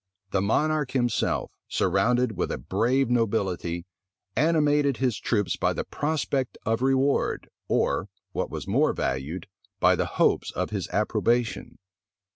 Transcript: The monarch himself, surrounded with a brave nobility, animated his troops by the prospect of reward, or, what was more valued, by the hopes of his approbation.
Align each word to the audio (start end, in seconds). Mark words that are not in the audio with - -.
The 0.31 0.41
monarch 0.41 0.93
himself, 0.93 1.51
surrounded 1.67 2.31
with 2.35 2.51
a 2.51 2.57
brave 2.57 3.07
nobility, 3.11 3.85
animated 4.35 4.97
his 4.97 5.19
troops 5.19 5.57
by 5.57 5.73
the 5.73 5.83
prospect 5.83 6.57
of 6.65 6.81
reward, 6.81 7.51
or, 7.67 8.09
what 8.31 8.49
was 8.49 8.67
more 8.67 8.93
valued, 8.93 9.45
by 9.79 9.95
the 9.95 10.07
hopes 10.17 10.49
of 10.53 10.71
his 10.71 10.87
approbation. 10.89 11.77